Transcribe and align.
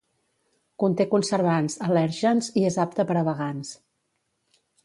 Conté 0.83 1.05
conservants, 1.11 1.77
al·lèrgens 1.89 2.51
i 2.63 2.67
és 2.73 2.81
apte 2.87 3.09
per 3.13 3.19
a 3.23 3.27
vegans. 3.31 3.75